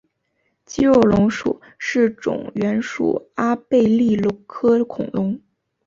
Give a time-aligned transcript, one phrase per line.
[0.65, 3.03] 肌肉龙属是种原始
[3.35, 5.39] 阿贝力龙科恐龙。